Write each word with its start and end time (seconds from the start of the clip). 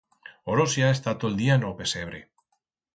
Orosia 0.53 0.87
está 0.95 1.11
to'l 1.19 1.37
día 1.41 1.53
en 1.61 1.69
o 1.71 1.73
pesebre. 1.79 2.19